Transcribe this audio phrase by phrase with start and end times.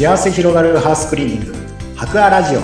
[0.00, 1.54] 幸せ広がるハウスクリーニング。
[1.94, 2.60] 博アラジオ。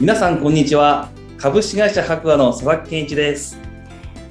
[0.00, 1.10] 皆さんこんにちは。
[1.36, 3.58] 株式会社博アの佐々木健一です。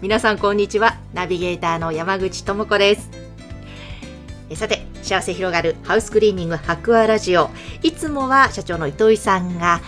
[0.01, 0.97] 皆さんこんにちは。
[1.13, 3.11] ナビゲーターの山口智子です。
[4.49, 7.51] えさて幸せ広がるハウスクリーニング博アラジオ。
[7.83, 9.79] いつもは社長の糸井さんが、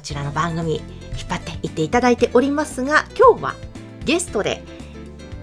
[0.00, 0.82] こちらの番組引っ
[1.28, 3.54] 張っていっていただいておりますが今日は
[4.06, 4.62] ゲストで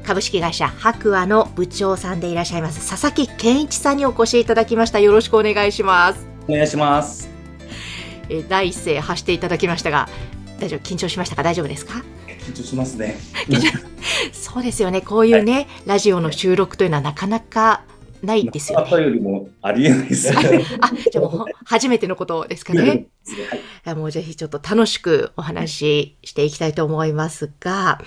[0.03, 4.99] 株式会社博アの部長さんでいらっしゃいます佐々木健一さんにお越しいただきました。
[4.99, 6.27] よろしくお願いします。
[6.47, 7.29] お願いします。
[8.29, 10.09] えー第一声発していただきましたが
[10.59, 10.79] 大丈夫？
[10.79, 11.43] 緊張しましたか？
[11.43, 12.03] 大丈夫ですか？
[12.27, 13.15] 緊張しますね。
[14.33, 15.01] そうですよね。
[15.01, 17.83] こういうね、ラジオの収録というのはなかなか
[18.23, 18.89] ないですよね。
[18.89, 23.07] 方よりもありえないですあじゃあもう初めてのことですかね。
[23.83, 28.01] はいもうぜひちょっと楽しくお話ししていきたいと思いますが、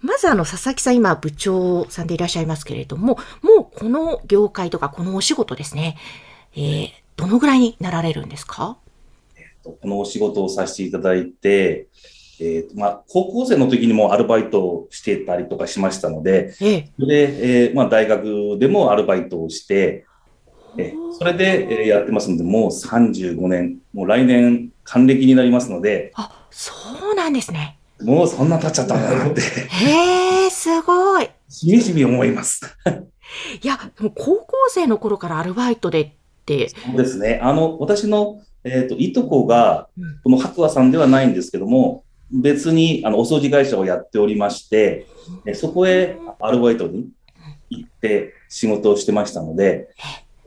[0.00, 5.96] まずあの佐々木さん今部長さんでいらっしゃいますけれども、もうこの業界とかこのお仕事ですね、
[6.54, 8.76] えー、どのぐらいになられるんですか？
[9.62, 11.86] このお仕事をさせていただいて、
[12.44, 16.90] えーとまあ、高校生の時にもアルバイトをしてたりとかしましたので、ええ。
[16.98, 20.04] それで、えーまあ、大学でもアルバイトをして、
[20.78, 26.72] えーそれで、えーやってますので、もう35年、もう来年還暦になりますので、あ、そ
[27.12, 27.78] うなんですね。
[28.02, 31.28] もうそんな経っちゃったんだなって、へえ、すごい。
[31.48, 32.76] しみじみ思います。
[33.62, 36.12] いや、もう高校生の頃からアルバイトでっ
[36.44, 37.40] て、そうですね。
[37.42, 45.06] あの、私の、えっ、と、いとこが、うんこの白亜さんではないんですけども、別に、あの、お掃除会社をやっておりまして、
[45.46, 47.08] えそこへアルバイトに
[47.70, 49.88] 行って仕事をしてましたので、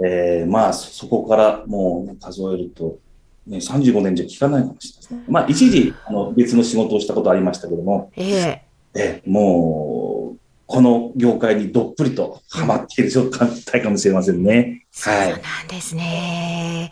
[0.03, 2.99] えーまあ、そそこからもう数えると、
[3.47, 5.25] ね、35年じゃ聞かないかもしれない。
[5.27, 10.37] まあ、一時、あの、別の仕事をしたことありましたけども、えええーもう、
[10.67, 14.85] この業界にどっぷりとハマっている状態かもしれませんね。
[14.91, 16.91] そうはいなんですね。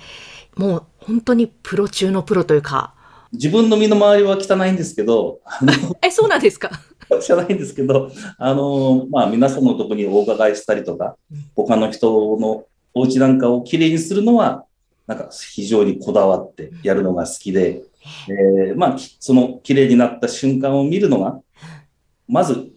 [0.55, 2.94] もう本当にプロ中のプロというか。
[3.35, 5.39] 自分の身の回りは汚いんですけど、
[6.01, 6.71] え、そうなんですか？
[7.11, 12.07] 汚いんですけど、あの、まあ、皆さんのところにお伺いしたりとかうん、他の人
[12.39, 14.65] のお家なんかをきれいにするのは、
[15.05, 17.83] なんか非常にこだわってやるのが好きで、
[18.29, 21.39] えーまあ、きそのきれいになった瞬間を見るのが、
[22.27, 22.69] まず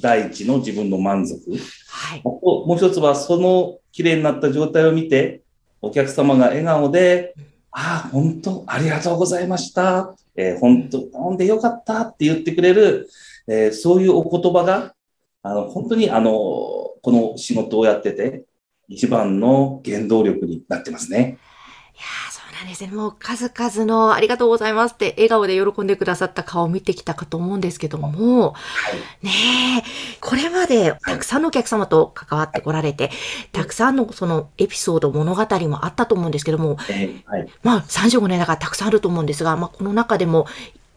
[0.00, 1.40] 第一の自分の満足。
[1.88, 2.22] はい。
[2.24, 5.42] もう一つは、そのきれいになった状態を見て、
[5.80, 7.34] お客様が笑顔で、
[7.78, 10.14] ああ、本当、ありがとうございました。
[10.34, 10.98] えー本当、
[11.28, 13.08] 飲んでよかったって言ってくれる、
[13.48, 14.94] えーそういうお言葉が、
[15.42, 18.46] あの、本当に、あの、この仕事をやってて、
[18.88, 21.38] 一番の原動力になってますね。
[21.94, 22.90] いやーそうなんですね。
[22.92, 28.54] もう数々のありがとうございますって笑顔で喜んでくださった顔を見てきたかと思うんですけども、
[29.22, 29.30] ね
[29.80, 29.82] え、
[30.20, 33.10] これまでたくさんのお客様と関わってこられて、
[33.52, 36.76] たくさんのそのエピソード、物語もあったと思うんですけども。
[37.62, 40.46] まあ35年だからたくさんあると思うんですが、まあこの中でも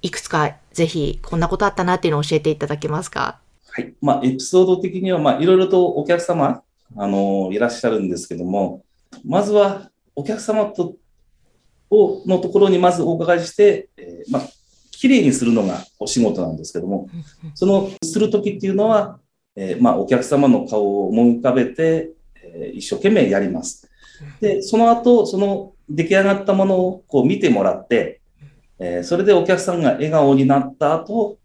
[0.02, 3.40] いくつかぜひこんなことあったなっていうのを教えていただけますか？
[3.72, 3.94] はい。
[4.02, 6.64] まあ、エピソード的には、まあ、いろいろとお客様、
[6.98, 8.84] あの、いらっしゃるんですけども、
[9.24, 10.96] まずは、お客様と、
[11.92, 14.42] を、のところにまずお伺いして、えーまあ、
[15.00, 17.08] 綺麗にするのがお仕事なんですけども、
[17.56, 19.20] その、するときっていうのは、
[19.56, 22.12] えーまあ、お客様の顔を思い浮かべて、
[22.44, 23.90] えー一生懸命やります。
[24.42, 28.20] で、その後、その出来上がったものをこう見てもらって、
[28.78, 31.38] えーそれでお客さんが笑顔になった後、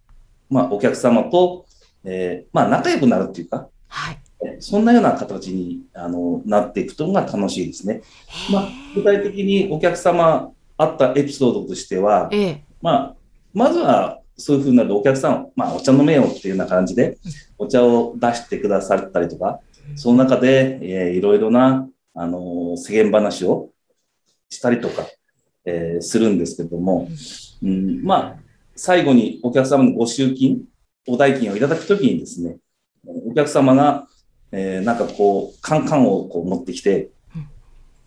[0.50, 1.66] まあ、お客様と、
[2.02, 4.18] えーまあ、仲良くなるっていうか、はい。
[4.44, 8.02] えーそんなような形にあのなっていくというのが楽しいですね。
[8.50, 12.64] まあ、具体的にお客様あったエピソードとしては、ええ。
[12.82, 13.16] まあ、
[13.54, 17.18] まずはそういうふうになるとお客さん、まあ、お茶飲めよっていうような感じで、
[17.56, 19.60] お茶を出してくださったりとか、
[19.96, 23.70] その中で、えーいろいろな、あのー世間話を
[24.48, 25.06] したりとか、
[25.64, 27.08] えーするんですけども、
[27.62, 28.36] うん、まあ、
[28.74, 30.64] 最後にお客様のご集金、
[31.06, 32.56] お代金をいただくときにですね、
[33.06, 34.08] お客様が、
[34.50, 37.46] えーなんかこう、カンカンをこう持ってきてうん、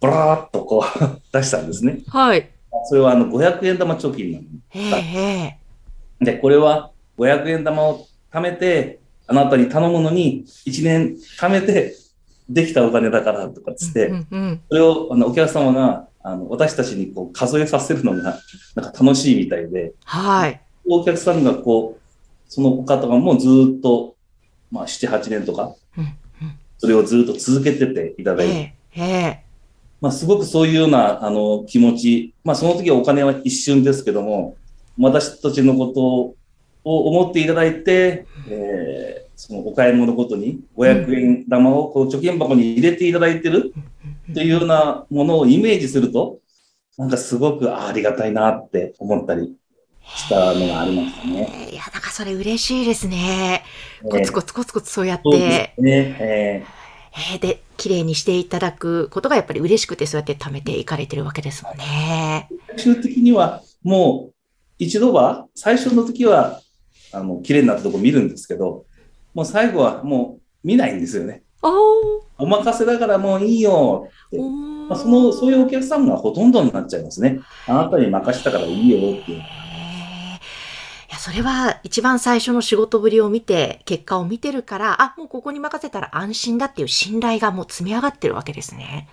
[0.01, 1.01] ブラーっとこう
[1.31, 2.01] 出したんですね。
[2.07, 2.49] はい。
[2.85, 4.45] それはあの500円玉貯金なの。
[4.73, 5.59] ええ
[6.21, 11.95] えで、これは500円玉を貯めて、あなたに頼むのに、1年貯めて
[12.49, 14.61] できたお金だからとかっつって、えうんうん。
[14.69, 18.39] それをあのお客様があの私たちにこう数えさせるのが
[18.75, 20.61] なんか楽しいみたいで、はい。
[20.89, 22.01] お客さんがこう、
[22.47, 24.15] その方がもうずーっと、
[24.71, 26.17] まあ7、8年とか、うんうん
[26.79, 29.46] それをずっと続けてていただいて、ええええ
[30.01, 34.55] まあすごくそういうようなあの気持ち、まあその時はお金は一瞬ですけども、
[34.97, 36.35] 私たちのこと
[36.89, 43.71] を思っていただいて、えーそのお買い物ごとに500円玉をこう貯金箱に入れていただいてる
[44.33, 46.39] というようなものをイメージすると、
[46.97, 49.55] なんかすごくあありがたいなって思ったり
[50.03, 51.69] したのがありましたね。
[51.71, 53.63] いや、なんかそれ嬉しいですね。
[54.09, 56.17] コえーツコツコツコツそうやっそうでて、すね。
[56.19, 56.65] え
[57.33, 62.49] えーで、綺麗にしていただくことがやっぱり嬉しくてそうやって貯めていかれてるわけですもんね。
[62.51, 64.33] ー最終的にはもう
[64.79, 66.61] 一度は、最初の時は、
[67.11, 68.85] あの、綺麗になったとこ見るんですけど、
[69.33, 71.43] もう最後はもう見ないんですよね。
[71.61, 71.71] おー
[72.39, 74.37] お任せだからもういいよって。
[74.37, 77.39] おまあ、その、そういうお客さんがほとんどになっちゃいますね。
[77.67, 79.41] あなたに任せたからいいよっていう。
[81.27, 89.09] それは一番最初の仕事ぶりを見て、結果を見てるから、あ、もうここに任せたら安心だっていう信頼がもう積み上がってるわけですね。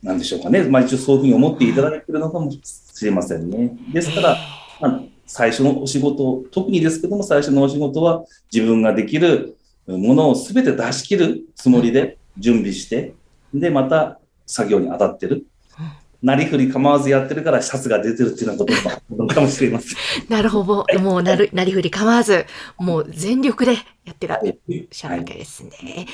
[0.00, 0.62] なんでしょうかね。
[0.62, 3.76] まあ一応そういうふうに思っていただいているのかもしれませんね。
[3.92, 4.36] ですから、
[4.80, 9.56] まあ、最初のお仕事、特にですけども、最初のお仕事は自分ができる
[9.88, 13.12] ものを全て出し切るつもりで準備して、
[13.52, 15.46] で、また作業に当たってる。
[16.22, 19.96] なりふり構わずやってるからシャツが出てるっていうようなこともあるのかもしれません。
[20.28, 20.84] なるほど。
[21.00, 22.46] もうなる、なりふり構わず、
[22.78, 23.74] もう全力で
[24.04, 24.58] やってらっはい
[24.90, 26.06] しゃるわけですね。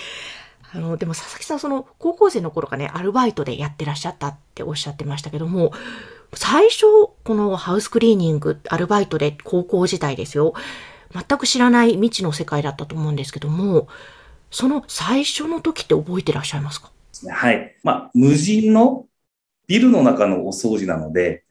[0.74, 5.72] あの、でも佐々木さん、その高校生の頃からね、アルバイトでやってらっしゃったっておっしゃってましたけども、
[6.34, 6.82] 最初、
[7.22, 10.52] このハウスクリーニング、アルバイトで高校時代ですよ。
[11.12, 13.86] 全く知らない未知の世界だったと思うんですけども、
[14.50, 16.90] その最初の時って覚えてらっしゃいますか？
[17.30, 17.76] はい。
[17.84, 19.06] まあ、無人の
[19.66, 21.44] ビルの中のお掃除なので、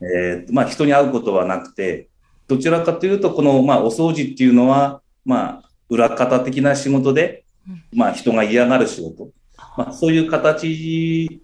[0.00, 2.08] えーまあ、人に会うことはなくて、
[2.48, 9.28] どちらかというと、この、まあ、お掃除っていうのは、まあ、裏方的な仕事でうん、まあ、人が嫌がる仕事。
[9.76, 11.42] まあ、そういう形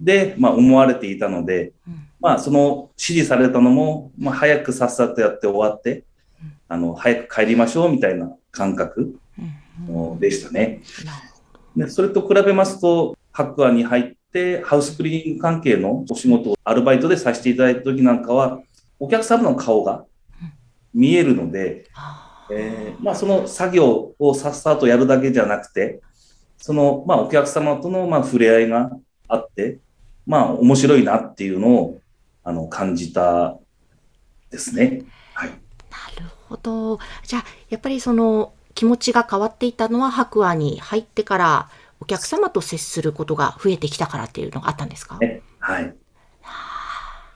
[0.00, 6.04] で、まあ、思われていたので、うんまあ、その指示されたのも、まあ、早くさっさとやって終わって
[6.42, 9.18] うん、あの、早く帰りましょうみたいな感覚
[10.18, 10.80] でしたね。
[11.76, 14.16] でそれと比べますと、白亜に入って、
[14.64, 18.60] ハウスクリーニング関係のお仕事をアルバイトでさせていただいた時なんかは、
[18.98, 20.04] お客様の顔が
[20.92, 21.86] 見えるので、
[22.50, 26.00] えーまあ、その作業をさっさとやるだけじゃなくて、
[26.58, 28.90] その、まあ、お客様との、まあ、触れ合いが
[29.28, 29.78] あって、
[30.26, 32.00] まあ、面白いなっていうのを、
[32.42, 33.58] あの、感じた
[34.50, 35.02] ですね。
[35.34, 35.50] はい。
[35.50, 35.54] な
[36.22, 36.98] るほど。
[37.24, 45.18] じゃあ、やっぱりその気持ちが変わっていったのは白亜に入ってからお客様と接することが増えてきたからっていうのがあったんですか？
[45.18, 45.94] ねはい。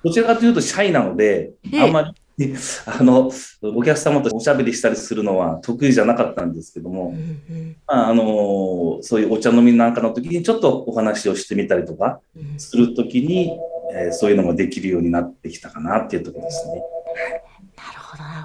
[0.05, 2.55] どちらかというと、シャイなので、ええあんまり、
[2.87, 3.33] あの、
[3.63, 7.19] お客様とおしゃべりしたりするのは得意じゃなかったんですけどもう、んう
[7.61, 13.51] んまあ、あの、そういうお茶飲みなんかの時にちょっとお話をしてみたりとかうんする時に、
[13.93, 16.83] えーそういうのができるようになってきたかなっていうところですね。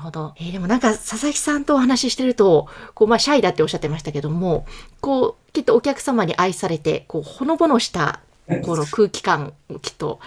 [0.04, 0.34] なるほど。
[0.38, 4.66] えーでもなんか佐々木さんとお話ししてると、こう、まあ、シャイだっておっしゃってましたけども、
[5.00, 8.20] こう、きっとお客様に愛されて、こう、ほのぼのした、
[8.64, 10.20] この空気感をきっと、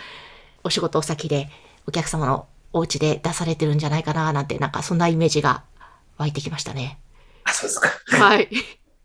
[0.64, 1.50] お仕事先で、
[1.86, 5.64] お客様のお家で出されてるんじゃないかな、なんて、なんかそんなイメージが
[6.16, 6.98] 湧いてきましたね。
[7.44, 7.90] あ、そうですか。
[8.16, 8.48] はい。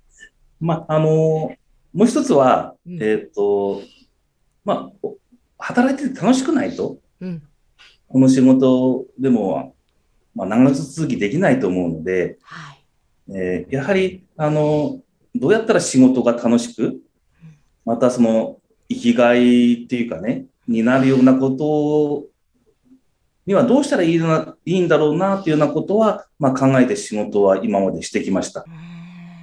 [0.61, 3.81] まあ、あの、もう一つは、うんえっ、と、
[4.63, 5.17] まあ、お
[5.57, 7.43] 働いてて楽しくないと、うん。
[8.07, 9.75] この仕事でも、
[10.35, 12.83] まあ、長続きできないと思うので、はい。
[13.33, 15.01] えーやはり、あの、
[15.35, 16.99] どうやったら仕事が楽しく、
[17.85, 18.57] またその、
[18.89, 22.27] 生きがいっていうかね、になるようなこと
[23.45, 28.61] にはどうしたらいいな、いいんだろうなっていうようなことは、まあ、考えて仕事は今までしてきました。
[28.61, 28.65] う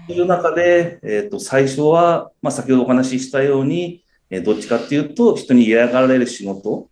[0.07, 6.89] という中で、えっ、と、最初は、まあ、先ほどお話ししたように、えーどっちかっていうと、人に嫌がられる仕事、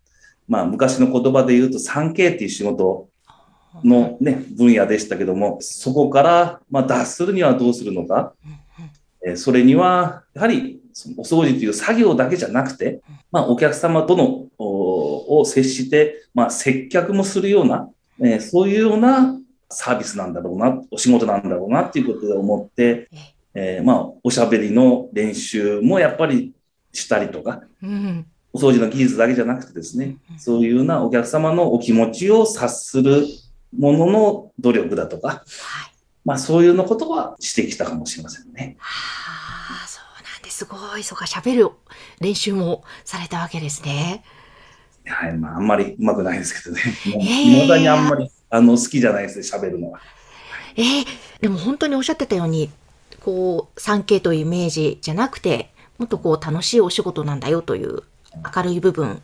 [0.48, 3.08] まあ、昔の言葉で言うと 3K っていう仕事
[3.84, 8.34] のね、分野でしたけども、そこから、まあ、脱するにはどうするのか、
[9.24, 13.00] えーそれには、やはり、そのお掃除という作業だけじゃなくて、
[13.32, 17.90] まあ、お客様との、おを接して、まあ、接客もするような、
[18.20, 19.36] えーそういうような
[19.68, 23.08] サービスなんだろうな、お仕事なんだろうなっていうことで思って、
[23.54, 26.52] えーまあ、おしゃべりの練習もやっぱり
[26.92, 28.26] したりとか、うん。
[28.52, 33.26] お掃除の技術だけじゃなくてですね、そういうようなお客様のお気持ちを察する
[33.78, 35.42] ものの努力だとか、はい。
[36.24, 38.76] まあそういうようなことはしてきたかもしれませんね。
[38.78, 40.58] はあ、そうなんです。
[40.58, 41.02] すごい。
[41.02, 41.70] そうか、喋る
[42.20, 44.24] 練習もされたわけですね。
[45.06, 46.82] はい、まああんまりうまくないですけどね。
[47.14, 50.00] もうえーにあんまりあの好きじゃないですね、喋るのは。
[50.76, 51.06] えー
[51.40, 52.70] でも本当におっしゃってたように、
[53.20, 58.02] こう、3K というイメージじゃなくて、もっとこう、楽しいお仕事なんだよという
[58.56, 59.22] 明るい部分。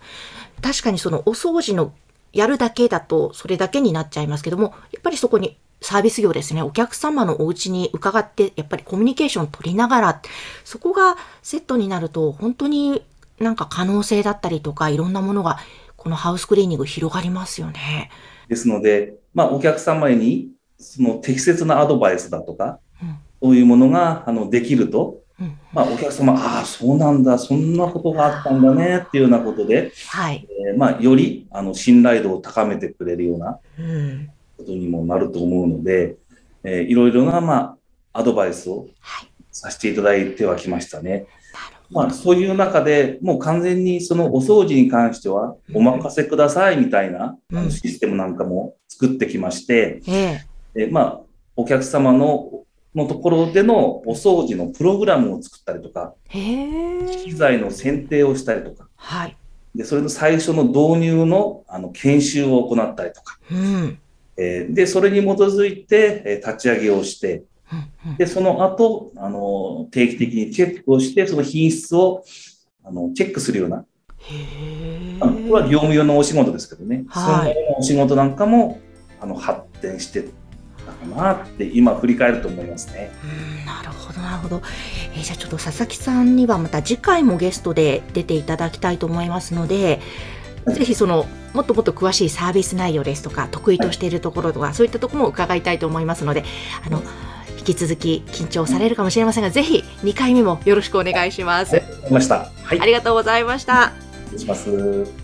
[0.60, 1.92] 確かにそのお掃除の
[2.32, 10.22] やるだけだとそれだけになっちゃいますけども、やっぱりそこにサービス業ですね、お客様のお家に伺って、やっぱりコミュニケーション取りながら、
[10.64, 13.02] そこがセットになると、本当に
[13.40, 15.58] なんか可能性だったりとか、いろんなものが、
[15.96, 18.10] このハウスクリーニング広がりますよね。
[18.48, 25.21] ですので、まあ、お客様に、その適切なアドバイスだとか、うん、そういうものが、あの、できると、
[25.72, 30.46] まあ、お客様、ああ、そうなんだ、そんなことがあったんだね、っていうようなことで、はい。
[30.68, 33.58] えー、まあ、より、あの、信頼度を高めてくれるような
[34.56, 36.16] ことにもなると思うので、
[36.64, 37.76] えー、いろいろな、ま
[38.12, 38.86] あ、アドバイスを
[39.50, 41.26] させていただいてはきましたね。
[41.90, 50.40] まあ、そういう中でもう完全にそのお掃除に関してはお任せくださいみたいな、うん、システムなんかも作ってきまして、え
[50.74, 50.86] え。
[50.86, 51.20] まあ、
[51.54, 59.36] お客様ののところでのお掃除のプログラムを作ったりとか、機材の選定をしたりとか、はい、
[59.74, 63.98] でそれの最初の導入のあの研修を行ったりとか、うん。
[64.36, 67.44] えー、でそれに基づいて、えー、立ち上げをして、
[68.18, 72.24] でその後あの定期的にチェックをして、その品質を
[72.84, 73.84] あのチェックするような、
[75.20, 78.80] あのこれは業務用のお仕事ですけどね、はい、そのお仕事なんかも
[79.20, 80.28] あの発展して
[80.82, 83.12] かなって今振り返ると思いますね。
[83.24, 84.62] うんなるほどなるほど、
[85.14, 90.00] えー、じゃあちょっと佐々木さんにはまた次回もゲストで出ていただきたいと思いますので、
[90.66, 96.44] はい、ぜひそのもっともっと詳しいサービス内容ですとか得意としているところとか、はい、そういったところも伺いたいと思いますので
[96.84, 97.02] あの
[97.62, 101.80] 引き続き緊張されるかもしれませんが、ぜひ2回目もよろしくお願いします。
[102.10, 102.50] ました。
[102.64, 103.92] はい、ありがとうございました。
[104.32, 105.21] 失礼します。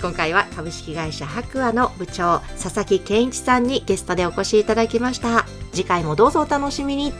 [0.00, 5.44] 今回は株式会社白亜の部長佐々木健一さんにゲストでお越しいただきました。
[5.72, 7.12] 次回もどうぞお楽しみに。